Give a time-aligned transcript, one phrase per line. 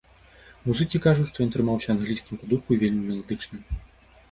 [0.67, 3.61] Музыкі кажуць, што ён атрымаўся англійскім па духу і вельмі меладычным.